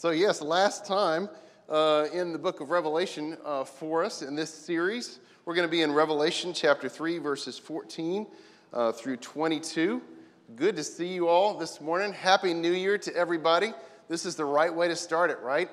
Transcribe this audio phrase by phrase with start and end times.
[0.00, 1.28] So, yes, last time
[1.68, 5.70] uh, in the book of Revelation uh, for us in this series, we're going to
[5.70, 8.26] be in Revelation chapter 3, verses 14
[8.72, 10.00] uh, through 22.
[10.56, 12.14] Good to see you all this morning.
[12.14, 13.74] Happy New Year to everybody.
[14.08, 15.68] This is the right way to start it, right?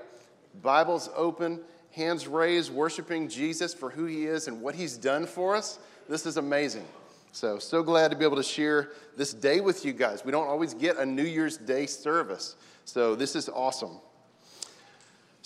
[0.61, 1.61] Bibles open,
[1.93, 5.79] hands raised, worshiping Jesus for who he is and what he's done for us.
[6.09, 6.85] This is amazing.
[7.31, 10.25] So, so glad to be able to share this day with you guys.
[10.25, 14.01] We don't always get a New Year's Day service, so this is awesome.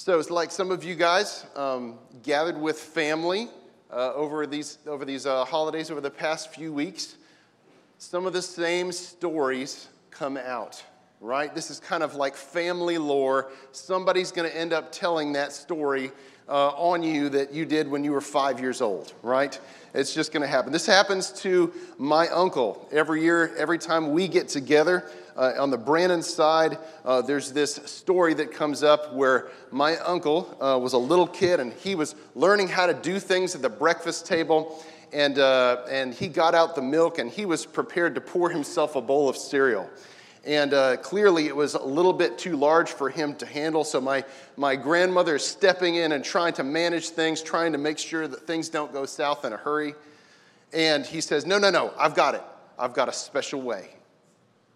[0.04, 3.50] So, it's like some of you guys um, gathered with family
[3.94, 7.18] uh, over these, over these uh, holidays over the past few weeks.
[8.00, 10.84] Some of the same stories come out,
[11.20, 11.54] right?
[11.54, 13.52] This is kind of like family lore.
[13.74, 16.12] Somebody's going to end up telling that story
[16.50, 19.60] uh, on you that you did when you were five years old, right?
[19.94, 20.72] It's just going to happen.
[20.72, 25.12] This happens to my uncle every year, every time we get together.
[25.36, 30.58] Uh, on the Brandon side, uh, there's this story that comes up where my uncle
[30.62, 33.70] uh, was a little kid and he was learning how to do things at the
[33.70, 34.84] breakfast table.
[35.14, 38.96] And, uh, and he got out the milk and he was prepared to pour himself
[38.96, 39.90] a bowl of cereal.
[40.44, 43.84] And uh, clearly, it was a little bit too large for him to handle.
[43.84, 44.26] So, my,
[44.58, 48.48] my grandmother is stepping in and trying to manage things, trying to make sure that
[48.48, 49.94] things don't go south in a hurry.
[50.74, 52.44] And he says, No, no, no, I've got it.
[52.80, 53.90] I've got a special way.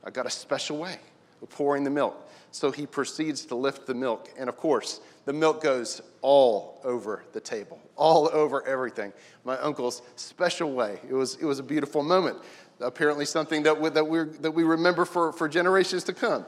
[0.06, 0.98] I've got a special way
[1.42, 2.22] of pouring the milk.
[2.52, 4.30] So, he proceeds to lift the milk.
[4.38, 9.12] And of course, the milk goes all over the table, all over everything.
[9.44, 11.02] My uncle's special way.
[11.10, 12.38] It was, it was a beautiful moment
[12.80, 16.46] apparently something that we, that we, that we remember for, for generations to come.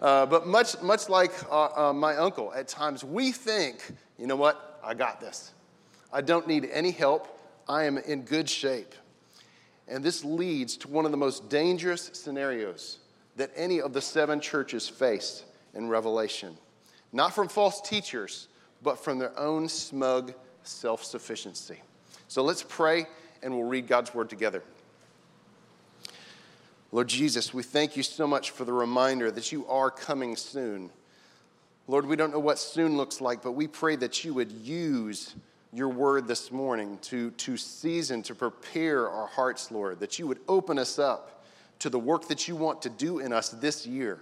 [0.00, 4.36] Uh, but much, much like uh, uh, my uncle, at times we think, you know
[4.36, 5.52] what, I got this.
[6.12, 7.28] I don't need any help.
[7.68, 8.94] I am in good shape.
[9.88, 12.98] And this leads to one of the most dangerous scenarios
[13.36, 16.56] that any of the seven churches face in Revelation.
[17.12, 18.48] Not from false teachers,
[18.82, 21.80] but from their own smug self sufficiency.
[22.28, 23.06] So let's pray
[23.42, 24.62] and we'll read God's word together.
[26.92, 30.90] Lord Jesus, we thank you so much for the reminder that you are coming soon.
[31.88, 35.34] Lord, we don't know what soon looks like, but we pray that you would use
[35.72, 40.40] your word this morning to, to season, to prepare our hearts, Lord, that you would
[40.48, 41.44] open us up
[41.80, 44.20] to the work that you want to do in us this year.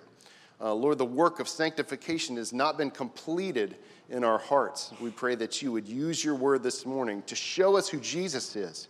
[0.61, 3.77] Uh, Lord, the work of sanctification has not been completed
[4.09, 4.93] in our hearts.
[5.01, 8.57] We pray that you would use your word this morning to show us who Jesus
[8.57, 8.89] is.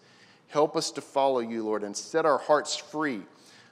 [0.49, 3.23] Help us to follow you, Lord, and set our hearts free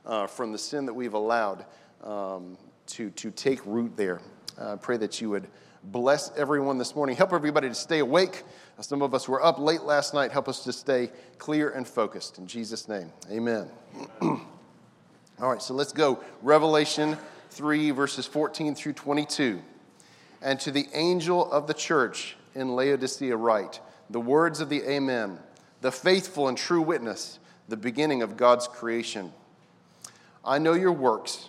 [0.04, 1.64] uh, from the sin that we've allowed
[2.02, 2.56] um,
[2.88, 4.20] to, to take root there.
[4.58, 5.48] I uh, pray that you would
[5.84, 7.16] bless everyone this morning.
[7.16, 8.44] Help everybody to stay awake.
[8.80, 10.32] Some of us were up late last night.
[10.32, 12.38] Help us to stay clear and focused.
[12.38, 13.68] In Jesus' name, amen.
[14.20, 14.40] All
[15.40, 16.22] right, so let's go.
[16.42, 17.16] Revelation
[17.50, 19.60] 3, verses 14 through 22.
[20.40, 25.38] And to the angel of the church in Laodicea, write the words of the Amen,
[25.80, 27.38] the faithful and true witness,
[27.68, 29.32] the beginning of God's creation.
[30.44, 31.48] I know your works.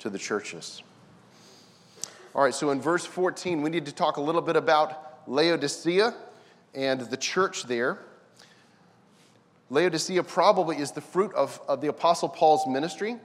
[0.00, 0.82] to the churches.
[2.34, 6.14] All right, so in verse 14, we need to talk a little bit about Laodicea
[6.74, 7.98] and the church there.
[9.70, 13.16] Laodicea probably is the fruit of, of the Apostle Paul's ministry.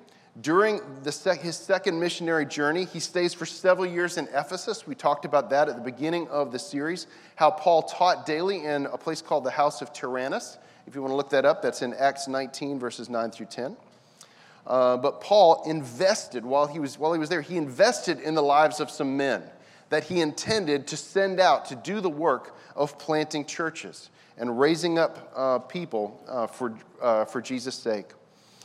[0.42, 4.88] During sec- his second missionary journey, he stays for several years in Ephesus.
[4.88, 8.88] We talked about that at the beginning of the series, how Paul taught daily in
[8.88, 10.58] a place called the House of Tyrannus.
[10.88, 13.78] If you want to look that up, that's in Acts 19, verses 9 through 10.
[14.66, 18.42] Uh, but Paul invested, while he, was, while he was there, he invested in the
[18.42, 19.44] lives of some men
[19.90, 24.98] that he intended to send out to do the work of planting churches and raising
[24.98, 28.08] up uh, people uh, for, uh, for Jesus' sake.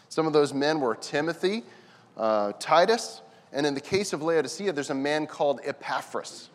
[0.08, 1.64] Some of those men were Timothy,
[2.16, 3.20] uh, Titus,
[3.52, 6.48] and in the case of Laodicea, there's a man called Epaphras.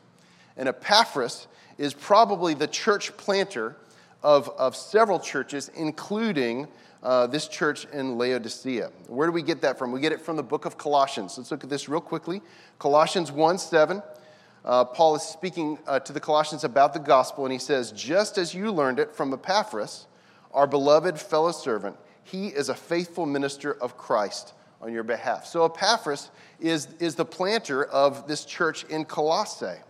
[0.57, 1.47] And Epaphras
[1.77, 3.75] is probably the church planter
[4.21, 6.67] of, of several churches, including
[7.03, 8.89] uh, this church in Laodicea.
[9.07, 9.91] Where do we get that from?
[9.91, 11.38] We get it from the book of Colossians.
[11.38, 12.41] Let's look at this real quickly.
[12.79, 14.01] Colossians 1 7.
[14.65, 18.38] Uh, Paul is speaking uh, to the Colossians about the gospel, and he says, Just
[18.38, 20.07] as you learned it from Epaphras,
[20.53, 25.45] our beloved fellow servant, he is a faithful minister of Christ on your behalf.
[25.45, 29.81] So Epaphras is, is the planter of this church in Colossae.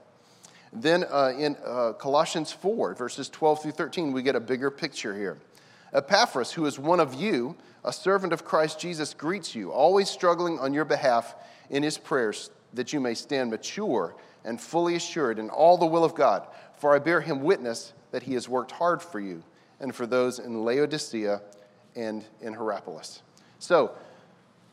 [0.72, 5.16] Then uh, in uh, Colossians 4, verses 12 through 13, we get a bigger picture
[5.16, 5.38] here.
[5.94, 10.60] Epaphras, who is one of you, a servant of Christ Jesus, greets you, always struggling
[10.60, 11.36] on your behalf
[11.70, 16.04] in his prayers, that you may stand mature and fully assured in all the will
[16.04, 16.48] of God.
[16.78, 19.44] For I bear him witness that he has worked hard for you
[19.80, 21.42] and for those in Laodicea
[21.96, 23.22] and in Hierapolis.
[23.60, 23.92] So,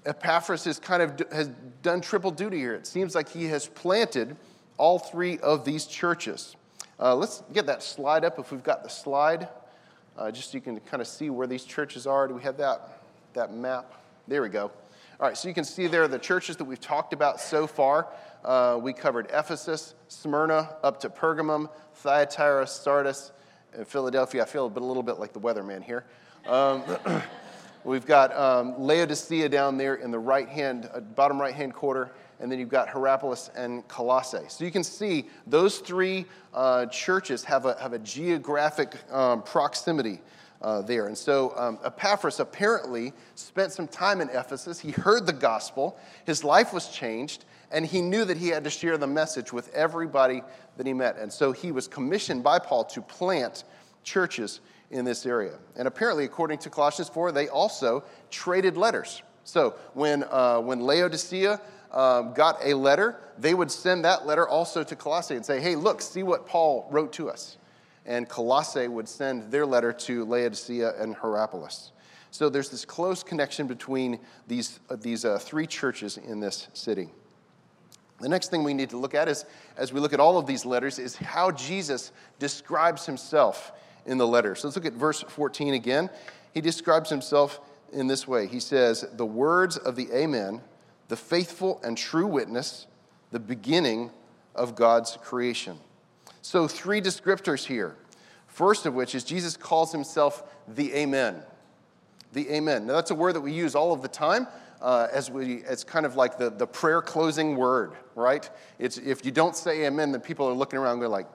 [0.06, 1.48] Epaphras is kind of has
[1.82, 2.74] done triple duty here.
[2.74, 4.34] It seems like he has planted
[4.78, 6.56] all three of these churches.
[6.98, 9.48] Uh, let's get that slide up if we've got the slide,
[10.16, 12.28] uh, just so you can kind of see where these churches are.
[12.28, 13.02] Do we have that,
[13.34, 13.94] that map?
[14.28, 14.70] There we go.
[15.20, 18.06] All right, so you can see there the churches that we've talked about so far.
[18.44, 23.32] Uh, we covered Ephesus, Smyrna, up to Pergamum, Thyatira, Sardis,
[23.74, 24.42] and Philadelphia.
[24.42, 26.04] I feel a, bit, a little bit like the weatherman here.
[26.46, 26.82] Um,
[27.84, 32.12] we've got um, Laodicea down there in the right hand, uh, bottom right hand quarter,
[32.40, 34.44] and then you've got Hierapolis and Colossae.
[34.48, 40.20] So you can see those three uh, churches have a, have a geographic um, proximity
[40.62, 41.06] uh, there.
[41.06, 44.78] And so um, Epaphras apparently spent some time in Ephesus.
[44.78, 48.70] He heard the gospel, his life was changed, and he knew that he had to
[48.70, 50.42] share the message with everybody
[50.76, 51.16] that he met.
[51.18, 53.64] And so he was commissioned by Paul to plant
[54.02, 54.60] churches
[54.90, 55.56] in this area.
[55.76, 59.22] And apparently, according to Colossians 4, they also traded letters.
[59.44, 61.60] So when, uh, when Laodicea
[61.92, 65.76] um, got a letter, they would send that letter also to Colossae and say, hey,
[65.76, 67.56] look, see what Paul wrote to us
[68.06, 71.92] and Colossae would send their letter to Laodicea and Hierapolis.
[72.30, 77.10] So there's this close connection between these, uh, these uh, three churches in this city.
[78.20, 79.44] The next thing we need to look at is,
[79.76, 83.72] as we look at all of these letters, is how Jesus describes himself
[84.06, 84.54] in the letter.
[84.54, 86.10] So let's look at verse 14 again.
[86.52, 87.60] He describes himself
[87.92, 90.60] in this way He says, The words of the Amen,
[91.10, 92.86] the faithful and true witness,
[93.32, 94.10] the beginning
[94.54, 95.76] of God's creation.
[96.40, 97.96] So, three descriptors here.
[98.46, 101.42] First of which is Jesus calls himself the Amen.
[102.32, 102.86] The Amen.
[102.86, 104.46] Now, that's a word that we use all of the time.
[104.80, 108.48] Uh, as we, it's kind of like the, the prayer closing word, right?
[108.78, 111.26] It's, if you don't say amen, then people are looking around going like,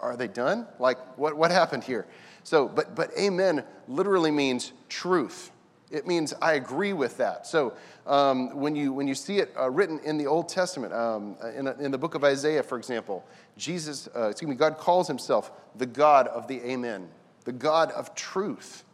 [0.00, 0.68] are they done?
[0.78, 2.06] Like, what, what happened here?
[2.44, 5.51] So, but, but amen literally means truth.
[5.92, 7.46] It means I agree with that.
[7.46, 7.74] So
[8.06, 11.68] um, when, you, when you see it uh, written in the Old Testament, um, in,
[11.68, 13.24] in the book of Isaiah, for example,
[13.58, 17.08] Jesus, uh, excuse me, God calls himself the God of the Amen,
[17.44, 18.84] the God of truth.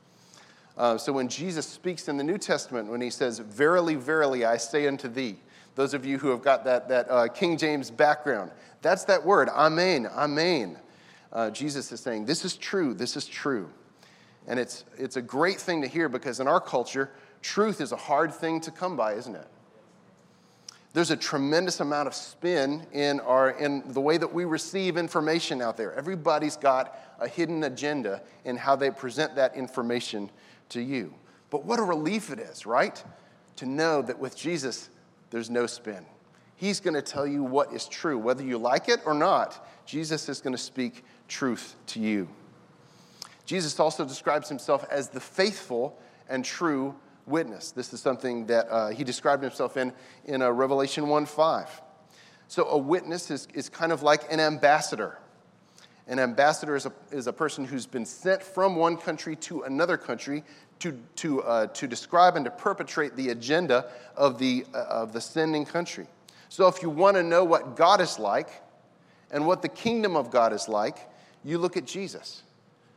[0.76, 4.56] Uh, so when Jesus speaks in the New Testament, when he says, Verily, verily, I
[4.56, 5.36] say unto thee,
[5.76, 8.50] those of you who have got that, that uh, King James background,
[8.82, 10.78] that's that word, Amen, Amen.
[11.32, 13.70] Uh, Jesus is saying, This is true, this is true.
[14.48, 17.10] And it's, it's a great thing to hear because in our culture,
[17.42, 19.46] truth is a hard thing to come by, isn't it?
[20.94, 25.60] There's a tremendous amount of spin in, our, in the way that we receive information
[25.60, 25.94] out there.
[25.94, 30.30] Everybody's got a hidden agenda in how they present that information
[30.70, 31.12] to you.
[31.50, 33.02] But what a relief it is, right?
[33.56, 34.88] To know that with Jesus,
[35.30, 36.06] there's no spin.
[36.56, 38.18] He's going to tell you what is true.
[38.18, 42.28] Whether you like it or not, Jesus is going to speak truth to you.
[43.48, 47.70] Jesus also describes himself as the faithful and true witness.
[47.70, 49.90] This is something that uh, he described himself in
[50.26, 51.82] in uh, Revelation 1 5.
[52.46, 55.18] So, a witness is, is kind of like an ambassador.
[56.08, 59.96] An ambassador is a, is a person who's been sent from one country to another
[59.96, 60.44] country
[60.80, 65.22] to, to, uh, to describe and to perpetrate the agenda of the, uh, of the
[65.22, 66.06] sending country.
[66.50, 68.50] So, if you want to know what God is like
[69.30, 70.98] and what the kingdom of God is like,
[71.44, 72.42] you look at Jesus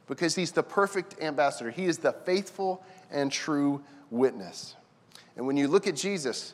[0.08, 1.72] because he's the perfect ambassador.
[1.72, 4.76] He is the faithful and true witness.
[5.36, 6.54] And when you look at Jesus,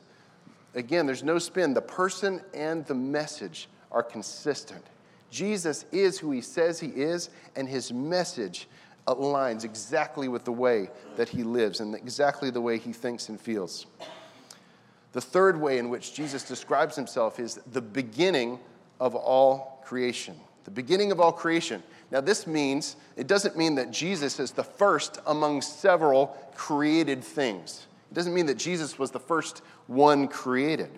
[0.75, 1.73] again, there's no spin.
[1.73, 4.83] The person and the message are consistent.
[5.29, 8.67] Jesus is who he says he is, and his message
[9.07, 13.39] aligns exactly with the way that he lives and exactly the way he thinks and
[13.39, 13.85] feels.
[15.13, 18.59] The third way in which Jesus describes himself is the beginning
[18.99, 20.35] of all creation.
[20.65, 21.81] The beginning of all creation.
[22.09, 27.85] Now, this means, it doesn't mean that Jesus is the first among several created things.
[28.11, 30.91] It doesn't mean that Jesus was the first one created.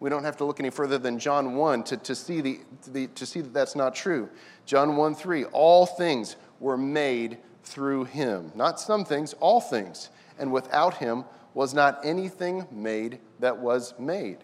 [0.00, 3.06] We don't have to look any further than John 1 to, to, see, the, the,
[3.08, 4.28] to see that that's not true.
[4.64, 8.52] John 1 3, all things were made through him.
[8.54, 10.10] Not some things, all things.
[10.38, 14.38] And without him was not anything made that was made.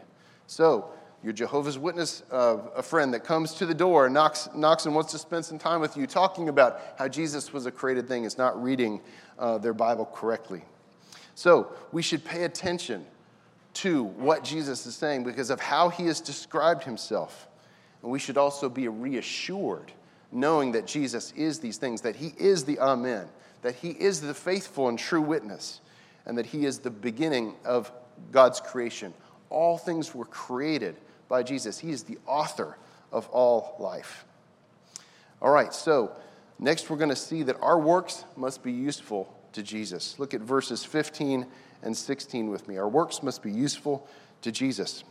[0.46, 0.90] So,
[1.22, 5.12] your Jehovah's Witness, uh, a friend that comes to the door, knocks, knocks and wants
[5.12, 8.36] to spend some time with you, talking about how Jesus was a created thing, is
[8.36, 9.00] not reading
[9.38, 10.62] uh, their Bible correctly.
[11.34, 13.06] So, we should pay attention
[13.74, 17.48] to what Jesus is saying because of how he has described himself.
[18.02, 19.92] And we should also be reassured,
[20.30, 23.28] knowing that Jesus is these things, that he is the Amen,
[23.62, 25.80] that he is the faithful and true witness,
[26.26, 27.92] and that he is the beginning of
[28.32, 29.14] God's creation.
[29.50, 30.96] All things were created
[31.32, 31.78] by Jesus.
[31.78, 32.76] He is the author
[33.10, 34.26] of all life.
[35.40, 36.12] All right, so
[36.58, 40.18] next we're going to see that our works must be useful to Jesus.
[40.18, 41.46] Look at verses 15
[41.82, 42.76] and 16 with me.
[42.76, 44.06] Our works must be useful
[44.42, 45.04] to Jesus.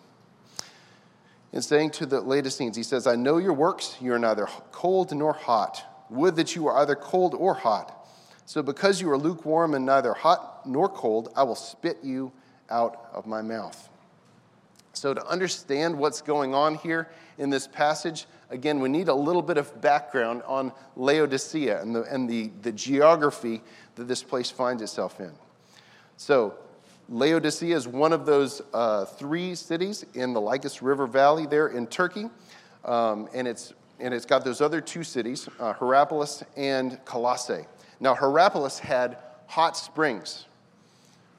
[1.54, 3.98] In saying to the Laodiceans, he says, I know your works.
[4.00, 5.84] You are neither cold nor hot.
[6.12, 8.08] Would that you were either cold or hot.
[8.46, 12.32] So because you are lukewarm and neither hot nor cold, I will spit you
[12.70, 13.90] out of my mouth.
[14.94, 19.42] So, to understand what's going on here in this passage, again, we need a little
[19.42, 23.62] bit of background on Laodicea and the, and the, the geography
[23.96, 25.32] that this place finds itself in.
[26.18, 26.56] So,
[27.10, 31.88] Laodicea is one of those uh, three cities in the Lycus River Valley there in
[31.88, 32.30] Turkey.
[32.86, 37.66] Um, and, it's, and it's got those other two cities, uh, Hierapolis and Colossae.
[38.00, 39.18] Now, Hierapolis had
[39.48, 40.46] hot springs,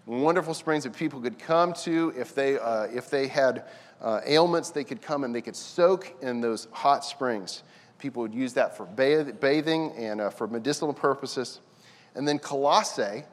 [0.07, 2.13] wonderful springs that people could come to.
[2.17, 3.65] If they, uh, if they had
[4.01, 7.63] uh, ailments, they could come and they could soak in those hot springs.
[7.99, 11.61] People would use that for bathing and uh, for medicinal purposes.
[12.15, 13.25] And then Colossae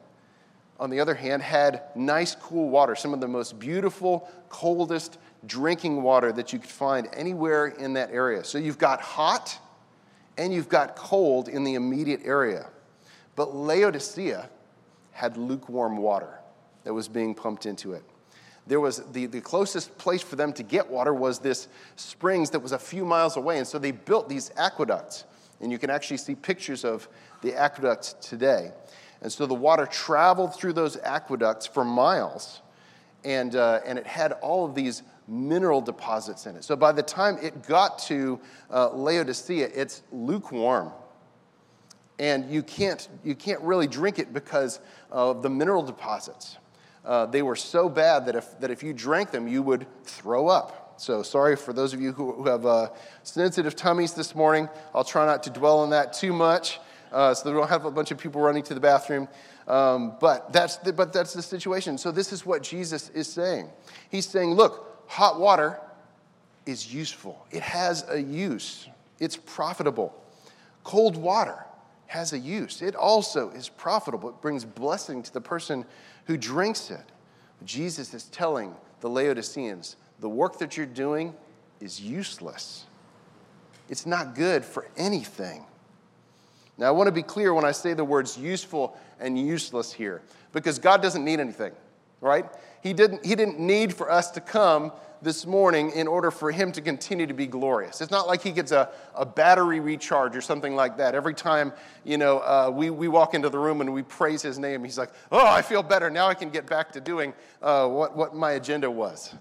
[0.80, 6.02] on the other hand, had nice, cool water, some of the most beautiful, coldest drinking
[6.02, 8.44] water that you could find anywhere in that area.
[8.44, 9.58] So you've got hot
[10.38, 12.70] and you've got cold in the immediate area.
[13.36, 14.50] But Laodicea
[15.12, 16.39] had lukewarm water
[16.84, 18.04] that was being pumped into it.
[18.68, 22.60] There was the, the closest place for them to get water was this springs that
[22.60, 23.58] was a few miles away.
[23.58, 25.26] And so they built these aqueducts.
[25.60, 27.10] And you can actually see pictures of
[27.42, 28.72] the aqueducts today.
[29.22, 32.62] And so the water traveled through those aqueducts for miles,
[33.26, 36.64] and, uh, and it had all of these mineral deposits in it.
[36.64, 38.40] So by the time it got to
[38.72, 40.92] uh, Laodicea, it's lukewarm.
[42.18, 44.80] And you can't, you can't really drink it because
[45.12, 46.58] of the mineral deposits.
[47.06, 50.48] Uh, they were so bad that if, that if you drank them, you would throw
[50.48, 50.96] up.
[50.98, 52.90] So, sorry for those of you who, who have uh,
[53.24, 54.68] sensitive tummies this morning.
[54.94, 56.80] I'll try not to dwell on that too much
[57.12, 59.28] uh, so we don't have a bunch of people running to the bathroom.
[59.68, 61.98] Um, but, that's the, but that's the situation.
[61.98, 63.70] So this is what Jesus is saying.
[64.10, 65.80] He's saying, look, hot water
[66.66, 68.88] is useful, it has a use,
[69.20, 70.14] it's profitable.
[70.84, 71.66] Cold water
[72.08, 74.30] has a use, it also is profitable.
[74.30, 75.86] It brings blessing to the person
[76.30, 77.02] who drinks it.
[77.66, 81.34] Jesus is telling the Laodiceans, the work that you're doing
[81.82, 82.86] is useless.
[83.90, 85.66] It's not good for anything.
[86.78, 90.22] Now, I want to be clear when I say the words useful and useless here,
[90.54, 91.72] because God doesn't need anything,
[92.22, 92.46] right?
[92.82, 96.72] He didn't, he didn't need for us to come this morning in order for him
[96.72, 98.00] to continue to be glorious.
[98.00, 101.14] It's not like he gets a, a battery recharge or something like that.
[101.14, 101.74] Every time,
[102.06, 104.98] you know, uh, we, we walk into the room and we praise his name, he's
[104.98, 106.10] like, oh, I feel better.
[106.10, 109.36] Now I can get back to doing uh, what, what my agenda was.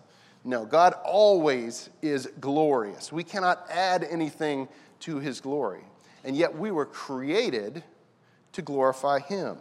[0.45, 3.13] No, God always is glorious.
[3.13, 4.69] We cannot add anything
[5.01, 5.85] to his glory
[6.25, 7.83] and yet we were created
[8.53, 9.59] to glorify him.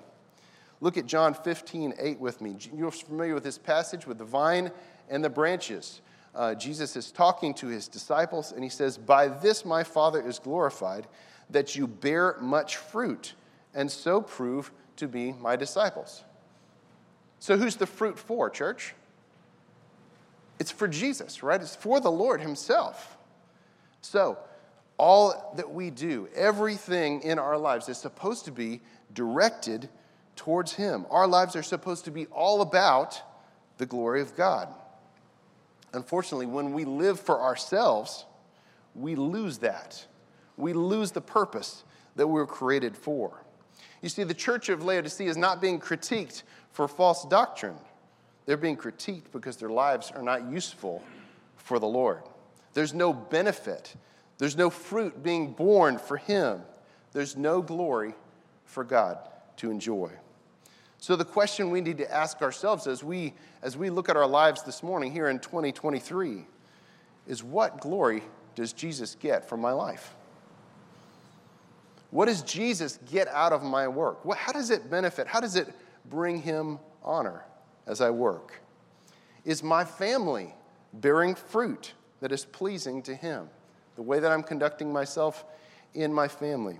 [0.79, 2.55] Look at John 15, 8 with me.
[2.73, 4.71] You're familiar with this passage with the vine
[5.09, 6.01] and the branches.
[6.35, 10.37] Uh, Jesus is talking to his disciples, and he says, By this my Father is
[10.37, 11.07] glorified,
[11.49, 13.33] that you bear much fruit,
[13.73, 16.23] and so prove to be my disciples.
[17.39, 18.93] So, who's the fruit for, church?
[20.59, 21.61] It's for Jesus, right?
[21.61, 23.17] It's for the Lord Himself.
[24.01, 24.37] So,
[24.97, 28.81] all that we do, everything in our lives is supposed to be
[29.13, 29.89] directed
[30.37, 31.05] towards Him.
[31.09, 33.21] Our lives are supposed to be all about
[33.77, 34.69] the glory of God.
[35.93, 38.25] Unfortunately, when we live for ourselves,
[38.95, 40.05] we lose that.
[40.55, 41.83] We lose the purpose
[42.15, 43.43] that we were created for.
[44.01, 47.77] You see, the church of Laodicea is not being critiqued for false doctrine.
[48.45, 51.03] They're being critiqued because their lives are not useful
[51.57, 52.21] for the Lord.
[52.73, 53.95] There's no benefit
[54.37, 56.61] there's no fruit being borne for him.
[57.11, 58.13] There's no glory
[58.65, 59.17] for God
[59.57, 60.11] to enjoy.
[60.99, 64.27] So, the question we need to ask ourselves as we, as we look at our
[64.27, 66.45] lives this morning here in 2023
[67.27, 68.23] is what glory
[68.55, 70.15] does Jesus get from my life?
[72.09, 74.23] What does Jesus get out of my work?
[74.25, 75.27] What, how does it benefit?
[75.27, 75.67] How does it
[76.05, 77.45] bring him honor
[77.85, 78.61] as I work?
[79.45, 80.53] Is my family
[80.93, 83.49] bearing fruit that is pleasing to him?
[83.95, 85.45] The way that I'm conducting myself
[85.93, 86.79] in my family?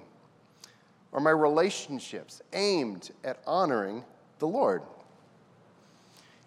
[1.14, 4.04] Are my relationships aimed at honoring
[4.40, 4.84] the Lord?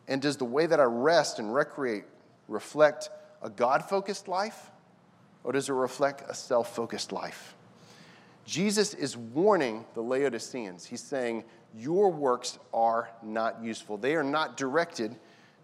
[0.08, 2.04] And does the way that I rest and recreate
[2.48, 3.10] reflect
[3.42, 4.70] a God focused life
[5.44, 7.54] or does it reflect a self focused life?
[8.44, 10.84] Jesus is warning the Laodiceans.
[10.84, 15.16] He's saying, Your works are not useful, they are not directed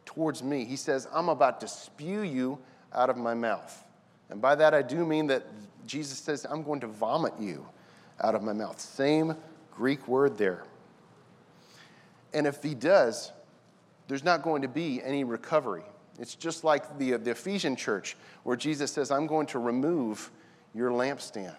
[0.05, 0.65] towards me.
[0.65, 2.59] He says, I'm about to spew you
[2.95, 3.85] out of my mouth.
[4.31, 5.45] And by that, I do mean that
[5.87, 7.67] Jesus says, I'm going to vomit you
[8.21, 8.81] out of my mouth.
[8.81, 9.37] Same
[9.71, 10.65] Greek word there.
[12.33, 13.33] And if he does,
[14.09, 15.85] there's not going to be any recovery.
[16.19, 20.31] It's just like the, the Ephesian church where Jesus says, I'm going to remove
[20.75, 21.57] your lampstand.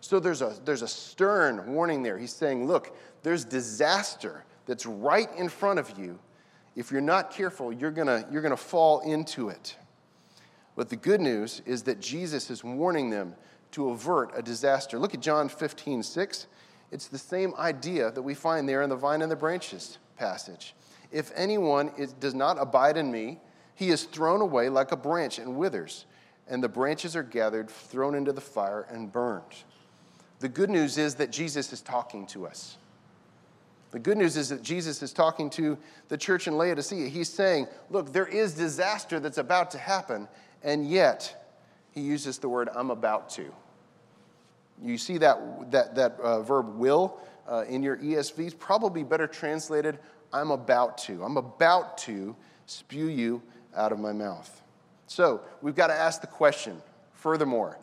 [0.00, 2.18] So there's a, there's a stern warning there.
[2.18, 6.18] He's saying, Look, there's disaster that's right in front of you.
[6.76, 9.76] If you're not careful, you're going you're going to fall into it.
[10.76, 13.34] But the good news is that Jesus is warning them
[13.72, 14.98] to avert a disaster.
[14.98, 16.46] Look at John 15, 6.
[16.90, 20.74] It's the same idea that we find there in the vine and the branches passage.
[21.10, 23.40] If anyone is, does not abide in me,
[23.74, 26.06] he is thrown away like a branch and withers,
[26.48, 29.64] and the branches are gathered, thrown into the fire, and burned.
[30.40, 32.76] The good news is that Jesus is talking to us.
[33.90, 37.08] The good news is that Jesus is talking to the church in Laodicea.
[37.08, 40.28] He's saying, Look, there is disaster that's about to happen,
[40.62, 41.37] and yet
[41.98, 43.52] he uses the word, I'm about to.
[44.82, 49.98] You see that, that, that uh, verb will uh, in your ESVs, probably better translated,
[50.32, 51.24] I'm about to.
[51.24, 52.36] I'm about to
[52.66, 53.42] spew you
[53.74, 54.62] out of my mouth.
[55.06, 56.80] So we've got to ask the question,
[57.14, 57.78] furthermore,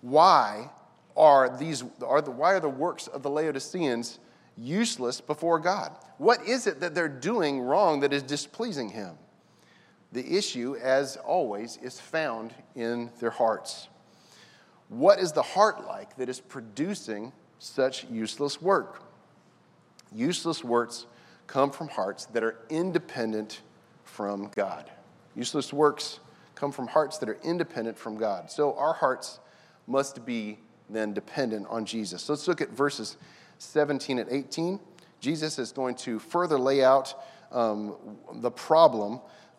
[0.00, 0.70] why
[1.16, 4.18] are these are the, why are the works of the Laodiceans
[4.56, 5.96] useless before God?
[6.18, 9.16] What is it that they're doing wrong that is displeasing him?
[10.12, 13.88] The issue, as always, is found in their hearts.
[14.88, 19.02] What is the heart like that is producing such useless work?
[20.14, 21.06] Useless works
[21.46, 23.62] come from hearts that are independent
[24.04, 24.90] from God.
[25.34, 26.20] Useless works
[26.54, 28.50] come from hearts that are independent from God.
[28.50, 29.40] So our hearts
[29.86, 30.58] must be
[30.90, 32.22] then dependent on Jesus.
[32.22, 33.16] So let's look at verses
[33.58, 34.78] 17 and 18.
[35.20, 37.14] Jesus is going to further lay out
[37.50, 37.94] um,
[38.34, 39.20] the problem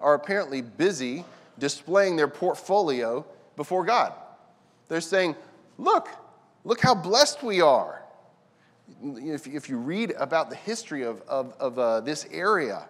[0.00, 1.24] are apparently busy
[1.58, 3.24] displaying their portfolio
[3.56, 4.12] before God.
[4.88, 5.36] They're saying,
[5.76, 6.08] Look,
[6.64, 8.02] look how blessed we are
[9.02, 12.86] if, if you read about the history of, of, of uh, this area,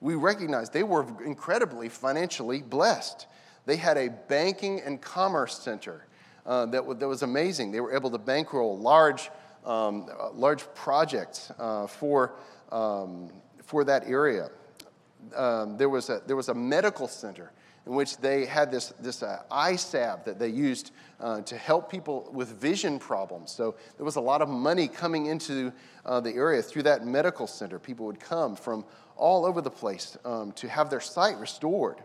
[0.00, 3.26] we recognize they were incredibly financially blessed.
[3.66, 6.06] They had a banking and commerce center
[6.46, 7.72] uh, that, w- that was amazing.
[7.72, 9.30] They were able to bankroll large,
[9.64, 12.34] um, large projects uh, for,
[12.70, 13.30] um,
[13.62, 14.50] for that area.
[15.34, 17.52] Um, there, was a, there was a medical center
[17.86, 21.90] in which they had this, this uh, eye salve that they used uh, to help
[21.90, 23.50] people with vision problems.
[23.50, 25.72] So there was a lot of money coming into
[26.06, 27.78] uh, the area through that medical center.
[27.78, 28.84] People would come from
[29.16, 31.98] all over the place um, to have their sight restored.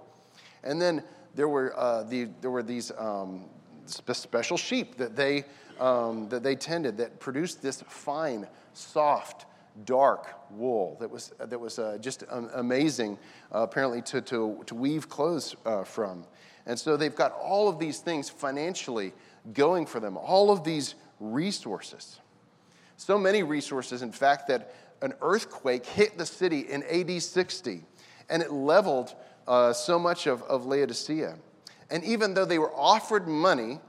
[0.63, 1.03] And then
[1.33, 3.45] there were, uh, the, there were these um,
[3.85, 5.45] special sheep that they,
[5.79, 9.45] um, that they tended that produced this fine, soft,
[9.85, 13.17] dark wool that was, that was uh, just amazing,
[13.53, 16.25] uh, apparently, to, to, to weave clothes uh, from.
[16.65, 19.13] And so they've got all of these things financially
[19.53, 22.19] going for them, all of these resources.
[22.97, 27.83] So many resources, in fact, that an earthquake hit the city in AD 60
[28.29, 29.15] and it leveled
[29.47, 31.35] uh, so much of, of Laodicea.
[31.89, 33.79] And even though they were offered money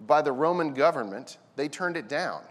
[0.00, 2.42] by the Roman government, they turned it down.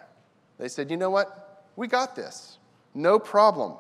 [0.58, 1.65] They said, you know what?
[1.75, 2.60] We got this.
[2.93, 3.73] No problem.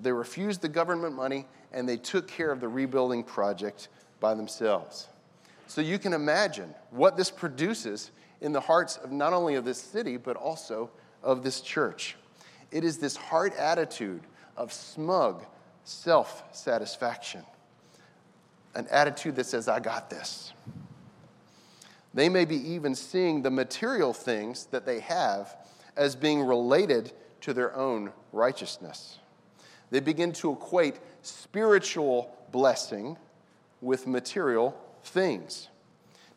[0.00, 5.08] They refused the government money and they took care of the rebuilding project by themselves.
[5.66, 8.10] So you can imagine what this produces
[8.40, 10.90] in the hearts of not only of this city, but also
[11.22, 12.16] of this church.
[12.70, 14.22] It is this heart attitude
[14.56, 15.44] of smug
[15.84, 17.44] self satisfaction,
[18.74, 20.52] an attitude that says, I got this.
[22.12, 25.56] They may be even seeing the material things that they have
[25.96, 29.18] as being related to their own righteousness.
[29.90, 33.16] They begin to equate spiritual blessing
[33.80, 35.68] with material things.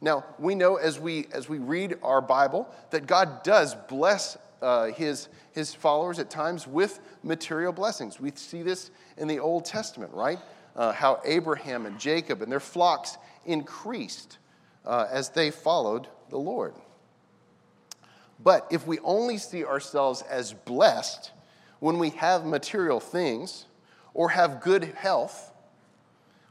[0.01, 4.87] Now, we know as we, as we read our Bible that God does bless uh,
[4.87, 8.19] his, his followers at times with material blessings.
[8.19, 10.39] We see this in the Old Testament, right?
[10.75, 14.39] Uh, how Abraham and Jacob and their flocks increased
[14.85, 16.73] uh, as they followed the Lord.
[18.43, 21.31] But if we only see ourselves as blessed
[21.79, 23.65] when we have material things
[24.13, 25.51] or have good health,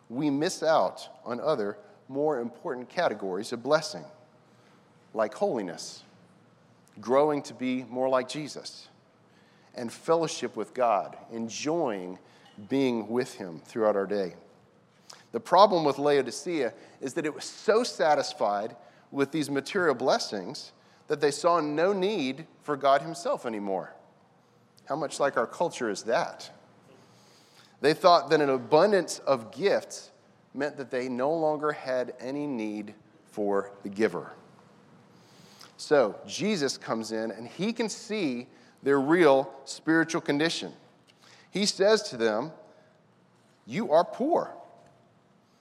[0.08, 1.76] we miss out on other
[2.08, 4.04] more important categories of blessing,
[5.14, 6.02] like holiness,
[7.00, 8.88] growing to be more like Jesus,
[9.74, 12.18] and fellowship with God, enjoying
[12.68, 14.34] being with Him throughout our day.
[15.32, 18.76] The problem with Laodicea is that it was so satisfied
[19.10, 20.72] with these material blessings
[21.08, 23.94] that they saw no need for God Himself anymore.
[24.86, 26.50] How much like our culture is that?
[27.80, 30.10] They thought that an abundance of gifts
[30.54, 32.94] meant that they no longer had any need
[33.30, 34.32] for the giver.
[35.76, 38.46] So Jesus comes in and he can see
[38.82, 40.72] their real spiritual condition.
[41.50, 42.52] He says to them,
[43.66, 44.54] You are poor.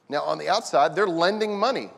[0.09, 1.89] Now, on the outside, they're lending money,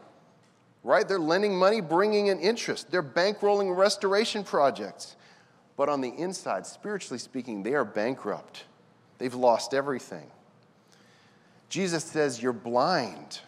[0.84, 1.08] right?
[1.08, 2.92] They're lending money, bringing in interest.
[2.92, 5.16] They're bankrolling restoration projects.
[5.76, 8.66] But on the inside, spiritually speaking, they are bankrupt.
[9.18, 10.30] They've lost everything.
[11.70, 13.40] Jesus says, You're blind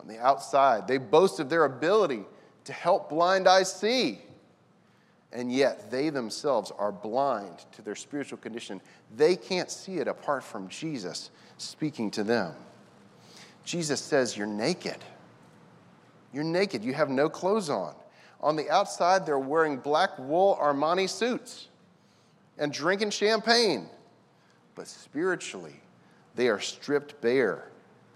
[0.00, 0.88] on the outside.
[0.88, 2.22] They boast of their ability
[2.64, 4.20] to help blind eyes see.
[5.32, 8.80] And yet, they themselves are blind to their spiritual condition.
[9.16, 12.54] They can't see it apart from Jesus speaking to them.
[13.64, 14.98] Jesus says, You're naked.
[16.34, 16.82] You're naked.
[16.84, 17.94] You have no clothes on.
[18.40, 21.68] On the outside, they're wearing black wool Armani suits
[22.58, 23.88] and drinking champagne.
[24.74, 25.80] But spiritually,
[26.34, 27.68] they are stripped bare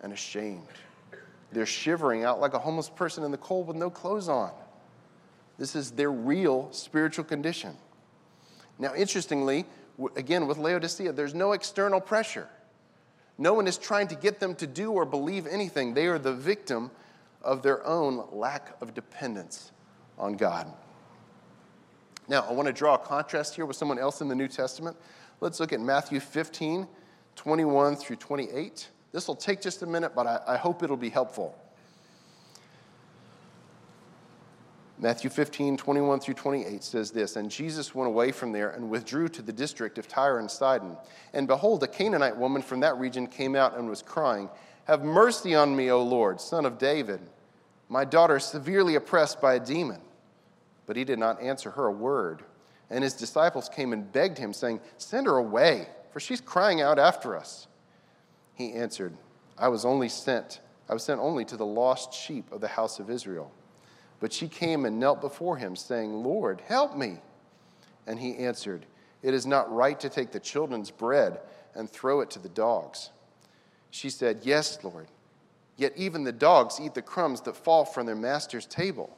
[0.02, 0.66] and ashamed.
[1.52, 4.50] They're shivering out like a homeless person in the cold with no clothes on.
[5.56, 7.76] This is their real spiritual condition.
[8.78, 9.64] Now, interestingly,
[10.16, 12.48] again, with Laodicea, there's no external pressure.
[13.38, 15.94] No one is trying to get them to do or believe anything.
[15.94, 16.90] They are the victim
[17.42, 19.72] of their own lack of dependence
[20.18, 20.72] on God.
[22.28, 24.96] Now, I want to draw a contrast here with someone else in the New Testament.
[25.40, 26.86] Let's look at Matthew 15,
[27.36, 28.88] 21 through 28.
[29.12, 31.56] This will take just a minute, but I, I hope it'll be helpful.
[35.00, 39.28] Matthew 15, 21 through 28 says this And Jesus went away from there and withdrew
[39.28, 40.96] to the district of Tyre and Sidon.
[41.32, 44.50] And behold, a Canaanite woman from that region came out and was crying,
[44.88, 47.20] Have mercy on me, O Lord, son of David.
[47.88, 50.00] My daughter is severely oppressed by a demon.
[50.86, 52.42] But he did not answer her a word.
[52.90, 55.86] And his disciples came and begged him, saying, Send her away
[56.18, 57.68] for she's crying out after us.
[58.54, 59.16] He answered,
[59.56, 62.98] I was only sent, I was sent only to the lost sheep of the house
[62.98, 63.52] of Israel.
[64.20, 67.18] But she came and knelt before him, saying, Lord, help me.
[68.06, 68.84] And he answered,
[69.22, 71.38] It is not right to take the children's bread
[71.74, 73.10] and throw it to the dogs.
[73.90, 75.08] She said, Yes, Lord.
[75.76, 79.16] Yet even the dogs eat the crumbs that fall from their master's table.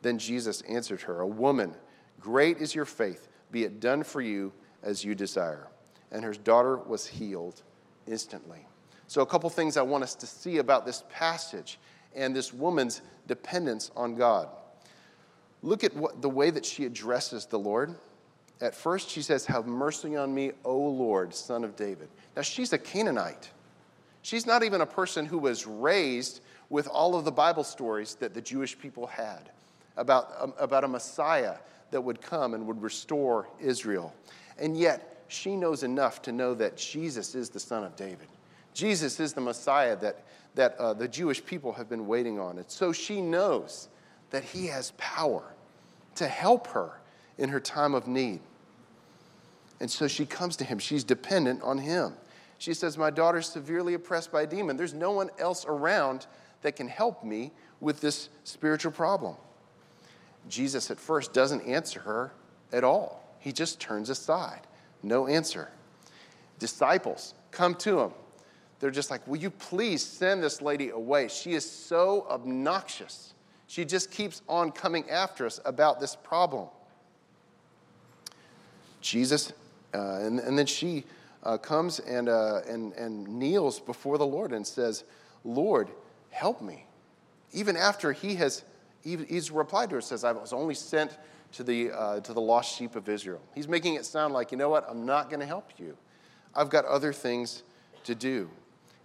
[0.00, 1.74] Then Jesus answered her, A woman,
[2.18, 3.28] great is your faith.
[3.50, 5.68] Be it done for you as you desire
[6.12, 7.62] and her daughter was healed
[8.06, 8.66] instantly.
[9.08, 11.78] So, a couple things I want us to see about this passage
[12.14, 14.48] and this woman's dependence on God.
[15.62, 17.94] Look at what, the way that she addresses the Lord.
[18.60, 22.08] At first, she says, Have mercy on me, O Lord, son of David.
[22.36, 23.50] Now, she's a Canaanite.
[24.22, 28.34] She's not even a person who was raised with all of the Bible stories that
[28.34, 29.50] the Jewish people had
[29.96, 31.56] about, um, about a Messiah
[31.90, 34.14] that would come and would restore Israel.
[34.58, 38.28] And yet, she knows enough to know that Jesus is the Son of David.
[38.74, 42.58] Jesus is the Messiah that, that uh, the Jewish people have been waiting on.
[42.58, 43.88] And so she knows
[44.30, 45.42] that he has power
[46.16, 47.00] to help her
[47.38, 48.40] in her time of need.
[49.80, 50.78] And so she comes to him.
[50.78, 52.14] She's dependent on him.
[52.62, 54.76] She says, My daughter's severely oppressed by a demon.
[54.76, 56.28] There's no one else around
[56.60, 59.34] that can help me with this spiritual problem.
[60.48, 62.32] Jesus at first doesn't answer her
[62.72, 64.60] at all, he just turns aside.
[65.02, 65.72] No answer.
[66.60, 68.12] Disciples come to him.
[68.78, 71.26] They're just like, Will you please send this lady away?
[71.26, 73.34] She is so obnoxious.
[73.66, 76.68] She just keeps on coming after us about this problem.
[79.00, 79.52] Jesus,
[79.92, 81.02] uh, and, and, then she
[81.42, 85.04] uh, comes and, uh, and, and kneels before the Lord and says,
[85.44, 85.90] Lord,
[86.30, 86.86] help me.
[87.52, 88.64] Even after he has
[89.02, 91.18] he's replied to her, says, I was only sent
[91.52, 93.40] to the, uh, to the lost sheep of Israel.
[93.54, 95.96] He's making it sound like, you know what, I'm not going to help you.
[96.54, 97.62] I've got other things
[98.04, 98.48] to do.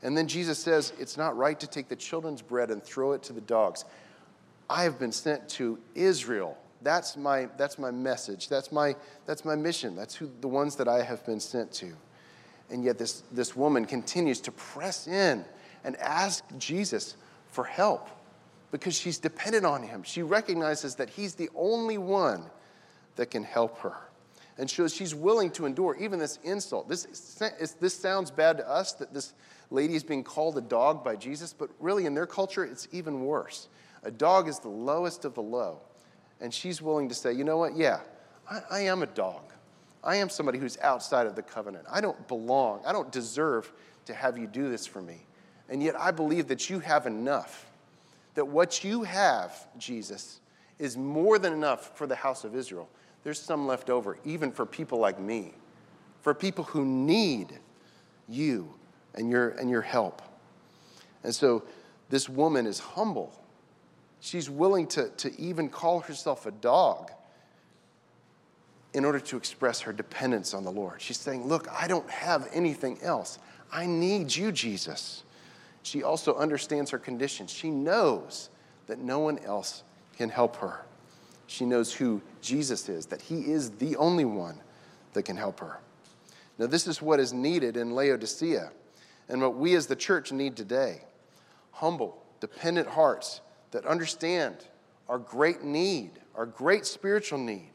[0.03, 3.23] And then Jesus says, It's not right to take the children's bread and throw it
[3.23, 3.85] to the dogs.
[4.69, 6.57] I have been sent to Israel.
[6.81, 8.49] That's my, that's my message.
[8.49, 8.95] That's my,
[9.25, 9.95] that's my mission.
[9.95, 11.93] That's who, the ones that I have been sent to.
[12.69, 15.45] And yet, this, this woman continues to press in
[15.83, 17.15] and ask Jesus
[17.51, 18.09] for help
[18.71, 20.03] because she's dependent on him.
[20.03, 22.43] She recognizes that he's the only one
[23.15, 23.95] that can help her.
[24.57, 26.89] And so she's willing to endure even this insult.
[26.89, 27.05] This,
[27.79, 29.33] this sounds bad to us that this
[29.69, 33.25] lady is being called a dog by Jesus, but really in their culture, it's even
[33.25, 33.69] worse.
[34.03, 35.81] A dog is the lowest of the low.
[36.41, 37.75] And she's willing to say, you know what?
[37.75, 37.99] Yeah,
[38.49, 39.43] I, I am a dog.
[40.03, 41.85] I am somebody who's outside of the covenant.
[41.91, 42.81] I don't belong.
[42.85, 43.71] I don't deserve
[44.05, 45.25] to have you do this for me.
[45.69, 47.67] And yet I believe that you have enough
[48.37, 50.41] that what you have, Jesus,
[50.77, 52.87] is more than enough for the house of Israel.
[53.23, 55.55] There's some left over, even for people like me,
[56.21, 57.57] for people who need
[58.29, 58.71] you
[59.15, 60.21] and your, and your help.
[61.23, 61.63] And so
[62.09, 63.33] this woman is humble.
[64.19, 67.11] She's willing to, to even call herself a dog
[68.93, 71.01] in order to express her dependence on the Lord.
[71.01, 73.39] She's saying, Look, I don't have anything else.
[73.71, 75.23] I need you, Jesus
[75.87, 77.47] she also understands her condition.
[77.47, 78.49] She knows
[78.87, 79.83] that no one else
[80.17, 80.81] can help her.
[81.47, 84.59] She knows who Jesus is, that he is the only one
[85.13, 85.79] that can help her.
[86.59, 88.71] Now, this is what is needed in Laodicea
[89.29, 91.01] and what we as the church need today
[91.71, 93.39] humble, dependent hearts
[93.71, 94.55] that understand
[95.07, 97.71] our great need, our great spiritual need,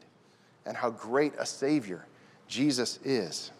[0.65, 2.05] and how great a Savior
[2.47, 3.51] Jesus is.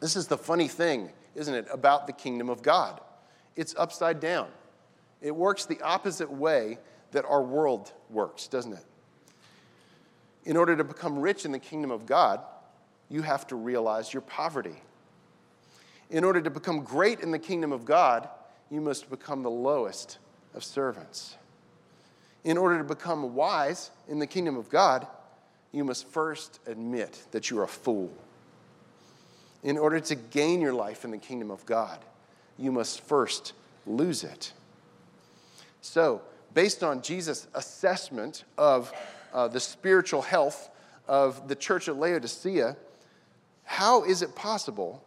[0.00, 3.00] This is the funny thing, isn't it, about the kingdom of God?
[3.58, 4.46] it's upside down.
[5.20, 6.78] It works the opposite way
[7.10, 8.84] that our world works, doesn't it?
[10.44, 12.40] In order to become rich in the kingdom of God,
[13.10, 14.80] you have to realize your poverty.
[16.08, 18.28] In order to become great in the kingdom of God,
[18.70, 20.18] you must become the lowest
[20.54, 21.36] of servants.
[22.44, 25.04] In order to become wise in the kingdom of God,
[25.72, 28.10] you must first admit that you're a fool.
[29.62, 31.98] In order to gain your life in the kingdom of God,
[32.56, 33.52] you must first
[33.86, 34.52] lose it.
[35.80, 36.22] So,
[36.54, 38.92] based on Jesus' assessment of
[39.32, 40.70] uh, the spiritual health
[41.06, 42.76] of the church at Laodicea,
[43.64, 45.04] how is it possible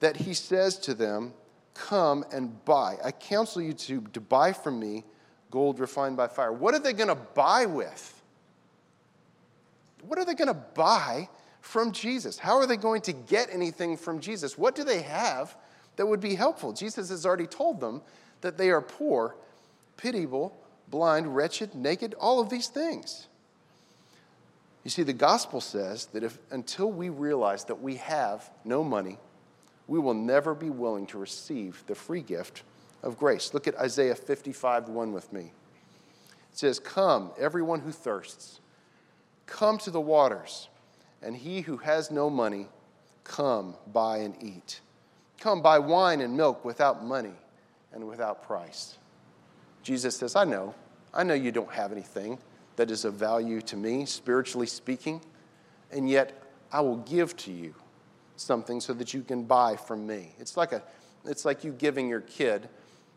[0.00, 1.32] that he says to them,
[1.74, 2.98] Come and buy?
[3.02, 5.02] I counsel you to, to buy from me
[5.50, 6.52] gold refined by fire.
[6.52, 8.22] What are they going to buy with?
[10.06, 11.28] What are they going to buy
[11.60, 12.38] from Jesus?
[12.38, 14.58] How are they going to get anything from Jesus?
[14.58, 15.56] What do they have
[15.96, 16.72] that would be helpful.
[16.72, 18.02] Jesus has already told them
[18.40, 19.36] that they are poor,
[19.96, 20.56] pitiable,
[20.88, 23.28] blind, wretched, naked, all of these things.
[24.82, 29.18] You see, the gospel says that if until we realize that we have no money,
[29.86, 32.62] we will never be willing to receive the free gift
[33.02, 33.54] of grace.
[33.54, 35.52] Look at Isaiah 55 1 with me.
[36.52, 38.60] It says, Come, everyone who thirsts,
[39.46, 40.68] come to the waters,
[41.22, 42.68] and he who has no money,
[43.24, 44.80] come, buy and eat.
[45.40, 47.34] Come buy wine and milk without money
[47.92, 48.98] and without price.
[49.82, 50.74] Jesus says, I know.
[51.12, 52.38] I know you don't have anything
[52.76, 55.20] that is of value to me, spiritually speaking,
[55.92, 57.74] and yet I will give to you
[58.36, 60.34] something so that you can buy from me.
[60.40, 60.82] It's like, a,
[61.24, 62.68] it's like you giving your kid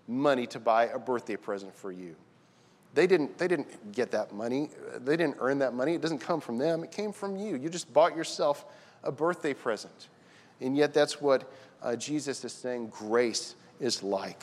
[0.08, 2.16] money to buy a birthday present for you.
[2.98, 4.72] They didn't, they didn't get that money.
[5.02, 5.94] They didn't earn that money.
[5.94, 6.84] It doesn't come from them.
[6.84, 7.56] It came from you.
[7.56, 8.66] You just bought yourself
[9.04, 10.08] a birthday present.
[10.62, 11.48] And yet, that's what
[11.84, 14.42] uh, Jesus is saying grace is like.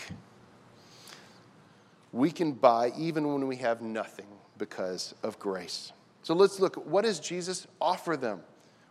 [2.12, 5.92] We can buy even when we have nothing because of grace.
[6.22, 6.76] So let's look.
[6.86, 8.38] What does Jesus offer them?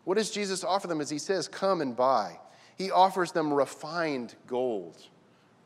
[0.04, 2.38] What does Jesus offer them as he says, Come and buy?
[2.78, 5.08] He offers them refined gold,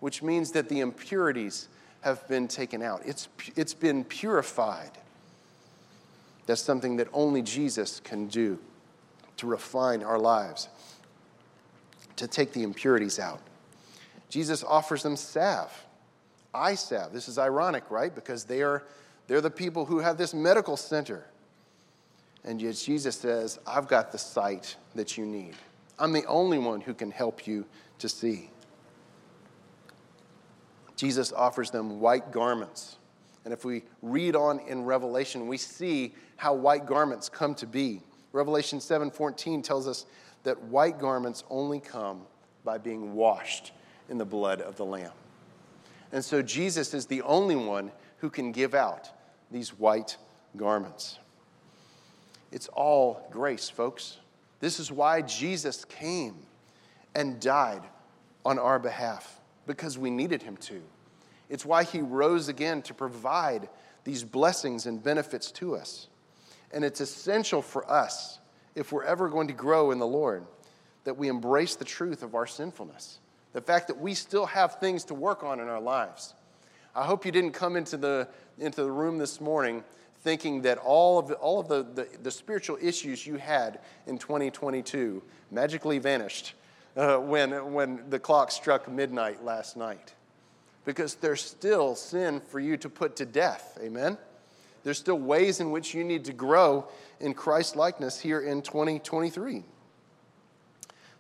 [0.02, 1.68] which means that the impurities
[2.02, 4.92] have been taken out, it's, it's been purified.
[6.46, 8.60] That's something that only Jesus can do
[9.38, 10.70] to refine our lives
[12.18, 13.40] to take the impurities out.
[14.30, 15.72] Jesus offers them salve,
[16.54, 17.14] eye salve.
[17.14, 18.14] This is ironic, right?
[18.14, 18.84] Because they are,
[19.28, 21.26] they're the people who have this medical center.
[22.44, 25.56] And yet Jesus says, I've got the sight that you need.
[26.00, 27.66] I'm the only one who can help you
[28.00, 28.50] to see.
[30.98, 32.98] Jesus offers them white garments.
[33.46, 38.02] And if we read on in Revelation, we see how white garments come to be.
[38.34, 40.06] Revelation 7:14 tells us
[40.44, 42.28] that white garments only come
[42.66, 43.72] by being washed
[44.10, 45.14] in the blood of the Lamb.
[46.12, 49.10] And so Jesus is the only one who can give out
[49.52, 50.18] these white
[50.56, 51.20] garments.
[52.52, 54.18] It's all grace, folks.
[54.60, 56.36] This is why Jesus came
[57.14, 57.84] and died
[58.46, 60.82] on our behalf, because we needed him to.
[61.50, 63.70] It's why he rose again to provide
[64.04, 66.08] these blessings and benefits to us.
[66.72, 68.40] And it's essential for us,
[68.76, 70.46] if we're ever going to grow in the Lord,
[71.04, 73.20] that we embrace the truth of our sinfulness.
[73.54, 76.34] The fact that we still have things to work on in our lives.
[76.96, 78.28] I hope you didn't come into the,
[78.58, 79.84] into the room this morning
[80.22, 84.18] thinking that all of, the, all of the, the, the spiritual issues you had in
[84.18, 86.54] 2022 magically vanished
[86.98, 90.14] uh, when, when the clock struck midnight last night.
[90.84, 93.78] Because there's still sin for you to put to death.
[93.82, 94.18] Amen?
[94.84, 96.88] There's still ways in which you need to grow
[97.20, 99.64] in Christ likeness here in 2023.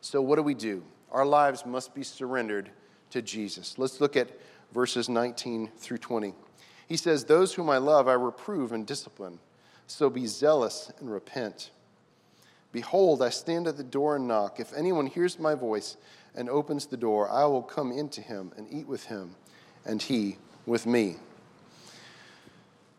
[0.02, 0.84] So, what do we do?
[1.12, 2.70] Our lives must be surrendered
[3.12, 3.78] to Jesus.
[3.78, 4.30] Let's look at
[4.74, 6.34] verses 19 through 20.
[6.88, 9.40] He says, Those whom I love, I reprove and discipline.
[9.88, 11.72] So be zealous and repent.
[12.78, 14.60] Behold, I stand at the door and knock.
[14.60, 15.98] If anyone hears my voice
[16.36, 19.32] and opens the door, I will come into him and eat with him,
[19.84, 20.38] and he
[20.68, 21.16] with me.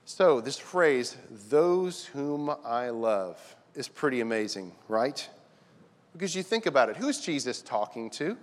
[0.04, 1.16] So, this phrase,
[1.48, 3.38] those whom I love,
[3.76, 5.28] is pretty amazing, right?
[6.12, 8.36] Because you think about it who's Jesus talking to?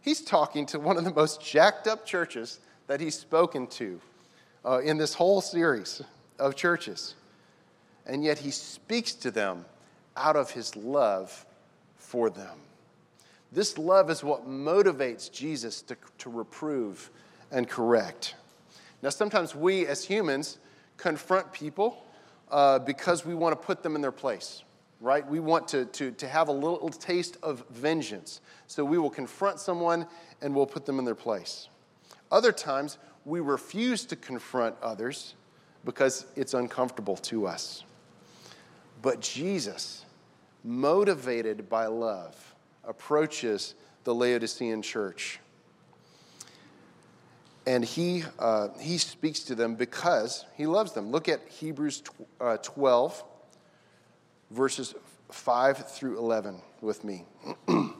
[0.00, 4.00] He's talking to one of the most jacked up churches that he's spoken to
[4.64, 6.00] uh, in this whole series
[6.38, 7.14] of churches.
[8.06, 9.66] And yet he speaks to them
[10.18, 11.46] out of his love
[11.96, 12.58] for them.
[13.52, 17.10] This love is what motivates Jesus to, to reprove
[17.50, 18.34] and correct.
[19.02, 20.58] Now, sometimes we as humans
[20.96, 22.04] confront people
[22.50, 24.64] uh, because we want to put them in their place,
[25.00, 25.26] right?
[25.26, 28.40] We want to, to, to have a little taste of vengeance.
[28.66, 30.06] So we will confront someone
[30.42, 31.68] and we'll put them in their place.
[32.30, 35.34] Other times, we refuse to confront others
[35.84, 37.84] because it's uncomfortable to us.
[39.00, 40.04] But Jesus,
[40.68, 42.54] motivated by love,
[42.84, 45.40] approaches the Laodicean church.
[47.66, 51.10] And he, uh, he speaks to them because he loves them.
[51.10, 52.02] Look at Hebrews
[52.40, 53.24] uh, 12,
[54.50, 54.94] verses
[55.30, 57.24] 5 through 11 with me.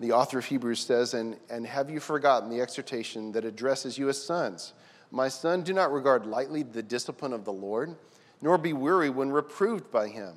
[0.00, 4.08] The author of Hebrews says, and, and have you forgotten the exhortation that addresses you
[4.08, 4.72] as sons?
[5.10, 7.94] My son, do not regard lightly the discipline of the Lord,
[8.40, 10.36] nor be weary when reproved by him.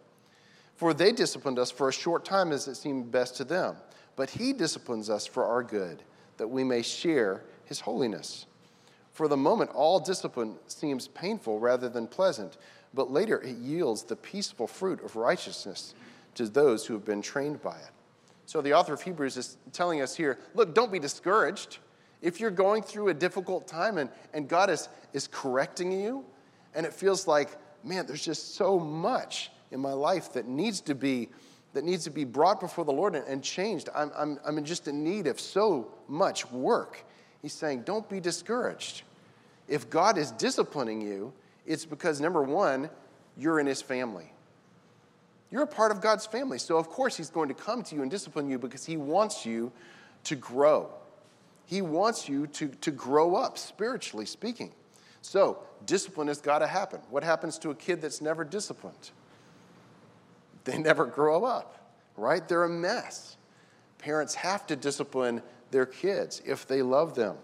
[0.81, 3.75] For they disciplined us for a short time as it seemed best to them,
[4.15, 6.01] but He disciplines us for our good,
[6.37, 8.47] that we may share His holiness.
[9.11, 12.57] For the moment, all discipline seems painful rather than pleasant,
[12.95, 15.93] but later it yields the peaceful fruit of righteousness
[16.33, 17.91] to those who have been trained by it.
[18.47, 21.77] So the author of Hebrews is telling us here look, don't be discouraged.
[22.23, 26.25] If you're going through a difficult time and, and God is, is correcting you,
[26.73, 27.49] and it feels like,
[27.83, 31.29] man, there's just so much in my life that needs to be
[31.73, 33.87] that needs to be brought before the Lord and, and changed.
[33.95, 37.05] I'm, I'm, I'm just in need of so much work.
[37.41, 39.03] He's saying, don't be discouraged.
[39.69, 41.31] If God is disciplining you,
[41.65, 42.89] it's because number one,
[43.37, 44.33] you're in his family.
[45.51, 46.57] You're a part of God's family.
[46.57, 49.45] So, of course, He's going to come to you and discipline you because He wants
[49.45, 49.71] you
[50.23, 50.89] to grow.
[51.65, 54.71] He wants you to, to grow up, spiritually speaking.
[55.21, 57.01] So, discipline has got to happen.
[57.09, 59.11] What happens to a kid that's never disciplined?
[60.63, 62.47] They never grow up, right?
[62.47, 63.37] They're a mess.
[63.97, 67.37] Parents have to discipline their kids if they love them.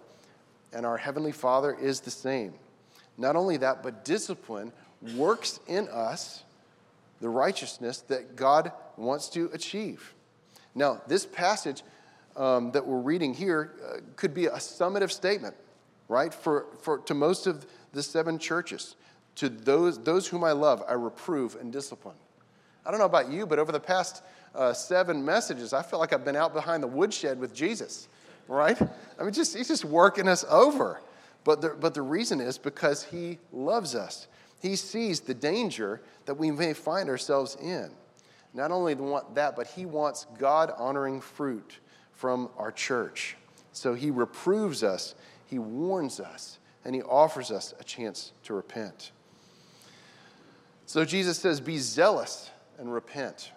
[0.74, 2.54] And our Heavenly Father is the same.
[3.18, 4.72] Not only that, but discipline
[5.16, 6.44] works in us
[7.20, 10.14] the righteousness that God wants to achieve.
[10.76, 11.84] Now, this passage
[12.36, 15.56] um, that we're reading here uh, could be a summative statement,
[16.08, 16.32] right?
[16.32, 18.96] For, for, to most of the seven churches.
[19.36, 22.16] To those, those whom I love, I reprove and discipline.
[22.88, 24.24] I don't know about you, but over the past
[24.56, 28.08] uh, seven messages, I feel like I've been out behind the woodshed with Jesus,
[28.48, 28.82] right?
[29.20, 31.02] I mean, just, he's just working us over.
[31.44, 34.30] But the, but the reason is because he loves us.
[34.62, 37.92] He sees the danger that we may find ourselves in.
[38.54, 38.94] Not only
[39.34, 41.80] that, but he wants God honoring fruit
[42.14, 43.36] from our church.
[43.74, 45.14] So he reproves us,
[45.46, 49.12] he warns us, and he offers us a chance to repent.
[50.86, 53.52] So Jesus says, Be zealous and repent.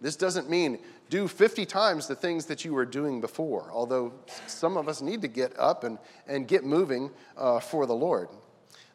[0.00, 4.12] This doesn't mean do 50 times the things that you were doing before, although
[4.46, 8.28] some of us need to get up and, and get moving uh, for the Lord.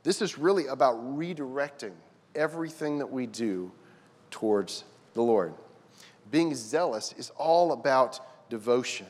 [0.04, 1.94] This is really about redirecting
[2.36, 3.72] everything that we do
[4.30, 5.54] towards the Lord.
[6.30, 9.08] Being zealous is all about devotion.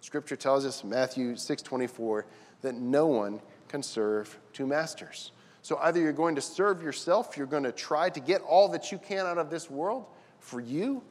[0.00, 2.24] Scripture tells us, Matthew 6:24,
[2.62, 5.32] that no one can serve two masters.
[5.66, 8.92] So either you're going to serve yourself, you're going to try to get all that
[8.92, 10.04] you can out of this world
[10.38, 11.02] for you,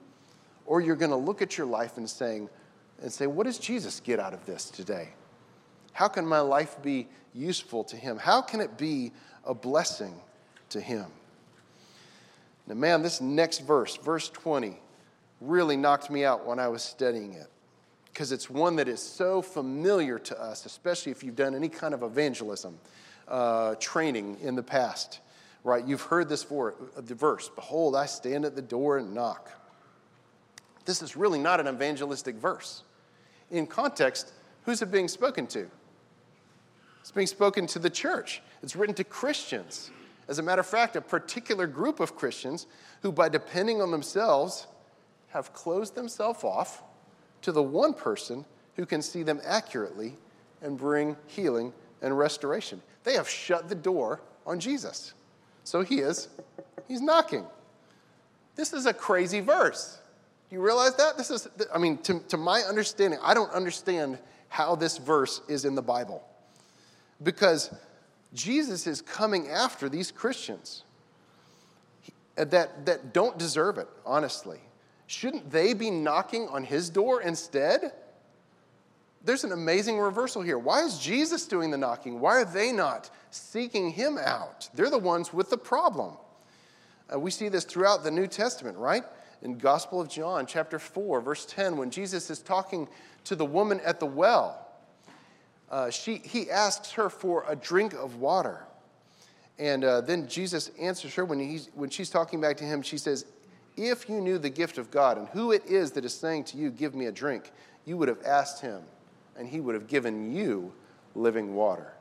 [0.66, 2.48] or you're going to look at your life and saying
[3.02, 5.10] and say, what does Jesus get out of this today?
[5.92, 8.18] How can my life be useful to him?
[8.18, 9.12] How can it be
[9.44, 10.16] a blessing
[10.70, 11.08] to him?
[12.66, 14.80] Now, man, this next verse, verse 20,
[15.42, 17.48] really knocked me out when I was studying it
[18.06, 21.94] because it's one that is so familiar to us, especially if you've done any kind
[21.94, 22.80] of evangelism
[23.28, 25.20] uh, training in the past,
[25.64, 25.86] right?
[25.86, 29.50] You've heard this for, the verse Behold, I stand at the door and knock.
[30.86, 32.84] This is really not an evangelistic verse.
[33.52, 35.68] In context, who's it being spoken to?
[37.02, 38.42] It's being spoken to the church.
[38.64, 39.92] It's written to Christians.
[40.28, 42.66] As a matter of fact, a particular group of Christians
[43.02, 44.66] who, by depending on themselves,
[45.30, 46.82] have closed themselves off
[47.44, 48.46] to the one person
[48.76, 50.16] who can see them accurately
[50.62, 51.74] and bring healing
[52.06, 52.82] and restoration.
[53.04, 55.14] They have shut the door on Jesus.
[55.64, 56.30] So he is,
[56.88, 57.44] he's knocking.
[58.56, 59.98] This is a crazy verse.
[60.50, 61.18] Do you realize that?
[61.18, 65.66] This is, I mean, to, to my understanding, I don't understand how this verse is
[65.66, 66.24] in the Bible.
[67.24, 67.74] Because
[68.36, 70.84] Jesus is coming after these Christians
[72.36, 74.60] that, that don't deserve it, honestly.
[75.08, 77.94] Shouldn't they be knocking on his door instead?
[79.26, 80.60] There's an amazing reversal here.
[80.60, 82.20] Why is Jesus doing the knocking?
[82.20, 84.70] Why are they not seeking him out?
[84.76, 86.14] They're the ones with the problem.
[87.12, 89.04] Uh, we see this throughout the New Testament, right?
[89.42, 92.88] In Gospel of John, chapter 4, verse 10, when Jesus is talking
[93.24, 94.68] to the woman at the well,
[95.72, 98.66] uh, she, he asks her for a drink of water.
[99.58, 102.84] And uh, then Jesus answers her when, he's, when she's talking back to him.
[102.84, 103.26] She says,
[103.76, 106.58] if you knew the gift of God and who it is that is saying to
[106.58, 107.52] you, Give me a drink,
[107.86, 108.82] you would have asked him,
[109.38, 110.74] and he would have given you
[111.14, 111.94] living water.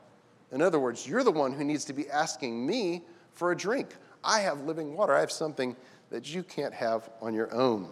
[0.51, 3.95] In other words, you're the one who needs to be asking me for a drink.
[4.23, 5.13] I have living water.
[5.13, 5.75] I have something
[6.09, 7.89] that you can't have on your own.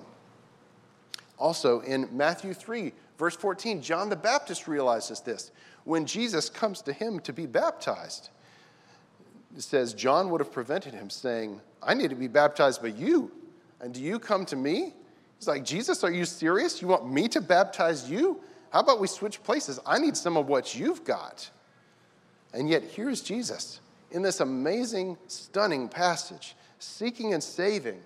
[1.37, 5.51] Also, in Matthew 3, verse 14, John the Baptist realizes this.
[5.83, 8.29] When Jesus comes to him to be baptized,
[9.55, 13.31] it says, John would have prevented him, saying, I need to be baptized by you
[13.83, 14.93] and do you come to me?
[15.37, 16.81] He's like, Jesus, are you serious?
[16.81, 18.39] You want me to baptize you?
[18.73, 19.79] How about we switch places?
[19.85, 21.47] I need some of what you've got.
[22.55, 28.01] And yet, here's Jesus in this amazing, stunning passage, seeking and saving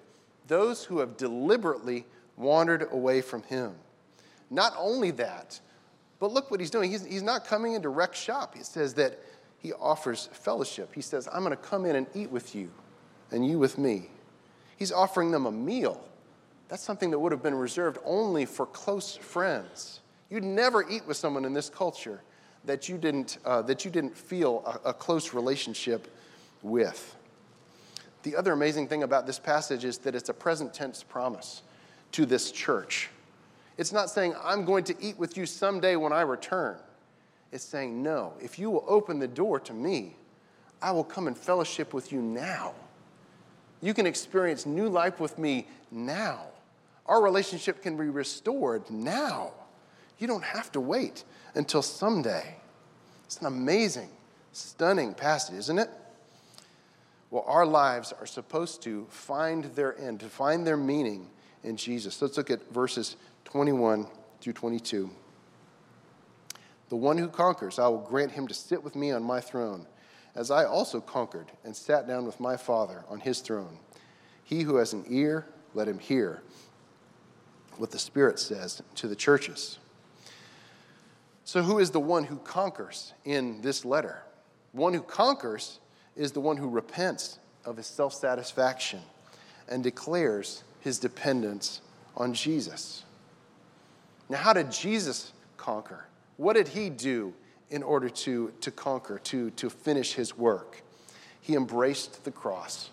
[0.47, 2.05] those who have deliberately
[2.35, 3.75] wandered away from him.
[4.49, 5.57] Not only that,
[6.19, 6.91] but look what he's doing.
[6.91, 8.53] He's, he's not coming in direct shop.
[8.53, 9.19] He says that
[9.59, 10.93] he offers fellowship.
[10.93, 12.69] He says, I'm going to come in and eat with you,
[13.31, 14.09] and you with me.
[14.75, 16.05] He's offering them a meal.
[16.67, 20.01] That's something that would have been reserved only for close friends.
[20.29, 22.21] You'd never eat with someone in this culture
[22.65, 26.13] that you didn't, uh, that you didn't feel a, a close relationship
[26.61, 27.15] with.
[28.23, 31.61] The other amazing thing about this passage is that it's a present tense promise
[32.11, 33.09] to this church.
[33.77, 36.77] It's not saying, I'm going to eat with you someday when I return.
[37.51, 40.15] It's saying, no, if you will open the door to me,
[40.81, 42.73] I will come and fellowship with you now.
[43.81, 46.41] You can experience new life with me now.
[47.05, 49.51] Our relationship can be restored now.
[50.17, 51.23] You don't have to wait
[51.55, 52.55] until someday.
[53.25, 54.09] It's an amazing,
[54.51, 55.89] stunning passage, isn't it?
[57.29, 61.29] Well, our lives are supposed to find their end, to find their meaning
[61.63, 62.21] in Jesus.
[62.21, 64.07] Let's look at verses 21
[64.39, 65.09] through 22.
[66.89, 69.85] The one who conquers, I will grant him to sit with me on my throne
[70.35, 73.77] as I also conquered and sat down with my Father on his throne.
[74.43, 76.43] He who has an ear, let him hear
[77.77, 79.79] what the Spirit says to the churches.
[81.47, 84.21] So, who is the one who conquers in this letter?
[84.73, 85.79] One who conquers
[86.17, 88.99] is the one who repents of his self satisfaction
[89.69, 91.79] and declares his dependence
[92.17, 93.05] on Jesus.
[94.27, 96.05] Now, how did Jesus conquer?
[96.35, 97.33] What did he do
[97.69, 100.81] in order to, to conquer, to, to finish his work.
[101.41, 102.89] He embraced the cross,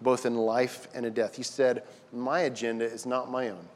[0.00, 1.36] both in life and in death.
[1.36, 3.66] He said, My agenda is not my own.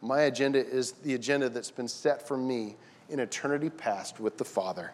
[0.00, 2.74] My agenda is the agenda that's been set for me
[3.12, 4.92] in eternity past with the Father.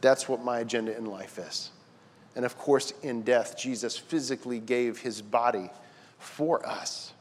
[0.00, 1.70] That's what my agenda in life is.
[2.36, 5.70] And of course, in death, Jesus physically gave his body
[6.18, 7.12] for us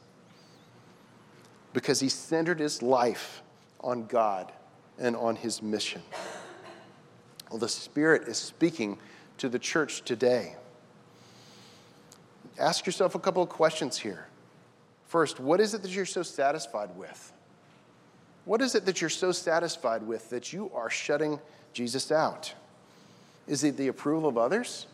[1.74, 3.42] because he centered his life
[3.80, 4.52] on God
[5.00, 6.02] and on his mission.
[7.50, 8.98] Well, the Spirit is speaking
[9.38, 10.56] to the church today.
[12.60, 14.28] Ask yourself a couple of questions here.
[15.08, 17.34] First, what is it that you're so satisfied with?
[18.46, 21.40] What is it that you're so satisfied with that you are shutting
[21.74, 22.54] Jesus out?
[23.48, 24.88] Is it the approval of others?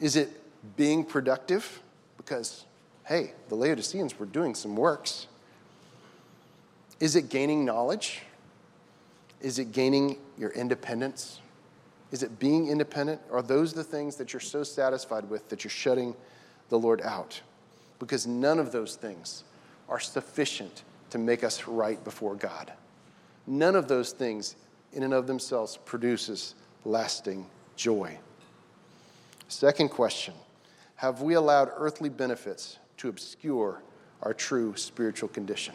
[0.00, 0.30] Is it
[0.76, 1.82] being productive?
[2.16, 2.64] Because,
[3.04, 5.26] hey, the Laodiceans were doing some works.
[7.00, 8.22] Is it gaining knowledge?
[9.40, 11.40] Is it gaining your independence?
[12.12, 13.20] Is it being independent?
[13.32, 16.14] Are those the things that you're so satisfied with that you're shutting
[16.68, 17.40] the Lord out?
[17.98, 19.44] Because none of those things
[19.88, 20.82] are sufficient
[21.14, 22.72] to make us right before God.
[23.46, 24.56] None of those things
[24.92, 27.46] in and of themselves produces lasting
[27.76, 28.18] joy.
[29.46, 30.34] Second question
[30.96, 33.80] Have we allowed earthly benefits to obscure
[34.22, 35.74] our true spiritual condition?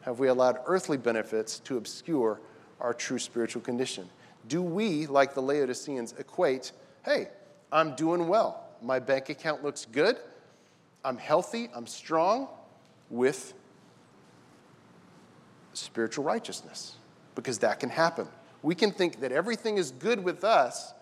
[0.00, 2.40] have we allowed earthly benefits to obscure
[2.80, 4.08] our true spiritual condition?
[4.48, 6.72] Do we, like the Laodiceans, equate,
[7.04, 7.28] hey,
[7.70, 10.16] I'm doing well, my bank account looks good,
[11.04, 12.48] I'm healthy, I'm strong,
[13.10, 13.52] with
[15.76, 16.96] spiritual righteousness?
[17.34, 18.28] Because that can happen.
[18.62, 20.94] We can think that everything is good with us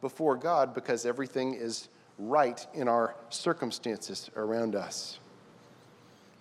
[0.00, 5.18] before God because everything is right in our circumstances around us.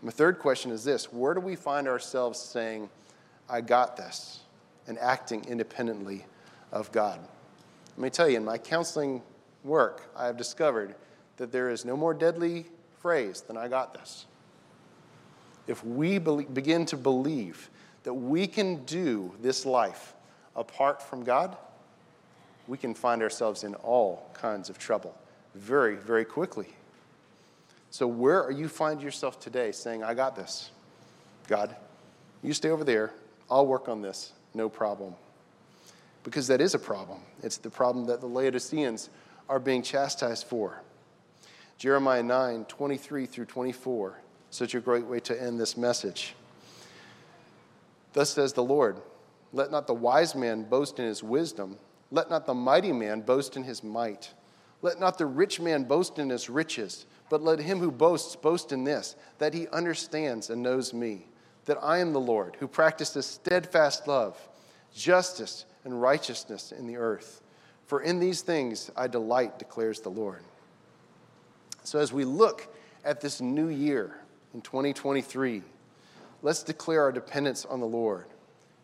[0.01, 2.89] My third question is this Where do we find ourselves saying,
[3.49, 4.41] I got this,
[4.87, 6.25] and acting independently
[6.71, 7.19] of God?
[7.97, 9.21] Let me tell you, in my counseling
[9.63, 10.95] work, I have discovered
[11.37, 12.65] that there is no more deadly
[13.01, 14.25] phrase than I got this.
[15.67, 17.69] If we begin to believe
[18.03, 20.13] that we can do this life
[20.55, 21.57] apart from God,
[22.67, 25.15] we can find ourselves in all kinds of trouble
[25.55, 26.67] very, very quickly.
[27.91, 30.69] So, where are you find yourself today saying, I got this?
[31.47, 31.75] God,
[32.43, 33.11] you stay over there.
[33.49, 34.33] I'll work on this.
[34.53, 35.15] No problem.
[36.23, 37.19] Because that is a problem.
[37.41, 39.09] It's the problem that the Laodiceans
[39.47, 40.81] are being chastised for.
[41.79, 44.19] Jeremiah 9, 23 through 24.
[44.51, 46.35] Such a great way to end this message.
[48.13, 49.01] Thus says the Lord
[49.53, 51.77] Let not the wise man boast in his wisdom,
[52.11, 54.33] let not the mighty man boast in his might,
[54.81, 58.71] let not the rich man boast in his riches but let him who boasts boast
[58.71, 61.27] in this, that he understands and knows me,
[61.65, 64.37] that I am the Lord, who practices steadfast love,
[64.93, 67.41] justice, and righteousness in the earth.
[67.85, 70.43] For in these things I delight, declares the Lord.
[71.83, 72.67] So as we look
[73.05, 74.19] at this new year
[74.53, 75.61] in 2023,
[76.41, 78.25] let's declare our dependence on the Lord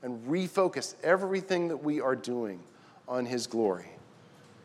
[0.04, 2.60] and refocus everything that we are doing
[3.08, 3.90] on his glory.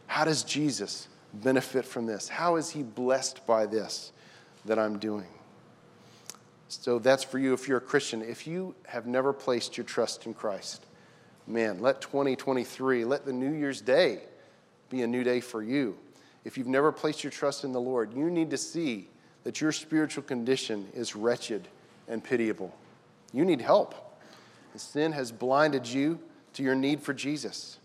[0.07, 2.29] How does Jesus benefit from this?
[2.29, 4.13] How is he blessed by this
[4.65, 5.29] that I'm doing?
[6.69, 8.23] So that's for you if you're a Christian.
[8.23, 10.85] If you have never placed your trust in Christ,
[11.47, 14.21] man, let 2023, let the New Year's Day
[14.89, 15.97] be a new day for you.
[16.45, 19.09] If you've never placed your trust in the Lord, you need to see
[19.45, 21.67] that your spiritual condition is wretched
[22.09, 22.75] and pitiable.
[23.33, 23.95] You need help.
[24.77, 26.19] sin has blinded you
[26.55, 27.79] to your need for Jesus.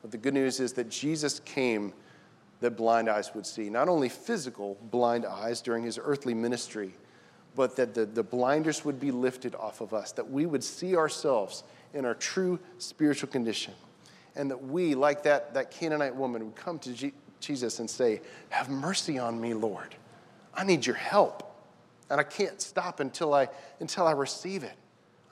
[0.00, 1.92] But the good news is that Jesus came
[2.60, 3.68] that blind eyes would see.
[3.68, 6.94] Not only physical blind eyes during his earthly ministry,
[7.54, 10.96] but that the, the blinders would be lifted off of us, that we would see
[10.96, 13.74] ourselves in our true spiritual condition.
[14.34, 18.22] And that we, like that, that Canaanite woman, would come to G- Jesus and say,
[18.48, 19.94] Have mercy on me, Lord.
[20.54, 21.48] I need your help.
[22.08, 23.48] And I can't stop until I,
[23.80, 24.76] until I receive it.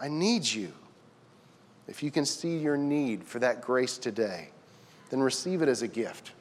[0.01, 0.73] I need you.
[1.87, 4.49] If you can see your need for that grace today,
[5.11, 6.33] then receive it as a gift.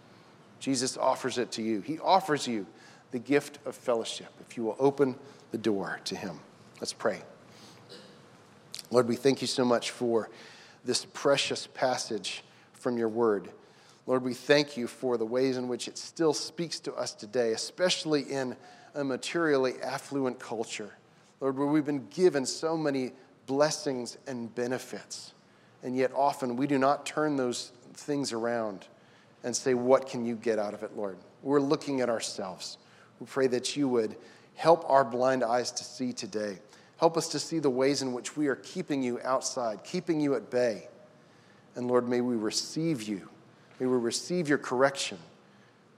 [0.59, 1.81] Jesus offers it to you.
[1.81, 2.65] He offers you
[3.11, 5.15] the gift of fellowship if you will open
[5.51, 6.39] the door to Him.
[6.79, 7.21] Let's pray.
[8.91, 10.29] Lord, we thank you so much for
[10.85, 12.43] this precious passage
[12.73, 13.49] from your word.
[14.07, 17.51] Lord, we thank you for the ways in which it still speaks to us today,
[17.51, 18.55] especially in
[18.95, 20.93] a materially affluent culture.
[21.41, 23.11] Lord, where we've been given so many
[23.49, 25.33] blessings and benefits,
[25.81, 28.85] and yet often we do not turn those things around
[29.43, 31.17] and say, What can you get out of it, Lord?
[31.41, 32.77] We're looking at ourselves.
[33.19, 34.15] We pray that you would
[34.53, 36.59] help our blind eyes to see today.
[36.97, 40.35] Help us to see the ways in which we are keeping you outside, keeping you
[40.35, 40.87] at bay.
[41.75, 43.27] And Lord, may we receive you.
[43.79, 45.17] May we receive your correction,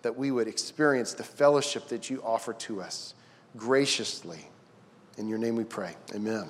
[0.03, 3.13] that we would experience the fellowship that you offer to us
[3.57, 4.47] graciously.
[5.17, 5.95] In your name we pray.
[6.15, 6.47] Amen.